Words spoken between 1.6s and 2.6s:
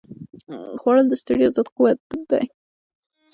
قوت دی